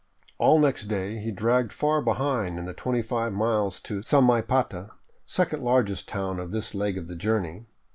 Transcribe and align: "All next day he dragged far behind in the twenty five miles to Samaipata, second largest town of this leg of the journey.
"All 0.39 0.57
next 0.57 0.85
day 0.85 1.19
he 1.19 1.29
dragged 1.29 1.71
far 1.71 2.01
behind 2.01 2.57
in 2.57 2.65
the 2.65 2.73
twenty 2.73 3.03
five 3.03 3.33
miles 3.33 3.79
to 3.81 4.01
Samaipata, 4.01 4.89
second 5.27 5.61
largest 5.61 6.07
town 6.09 6.39
of 6.39 6.49
this 6.51 6.73
leg 6.73 6.97
of 6.97 7.07
the 7.07 7.15
journey. 7.15 7.67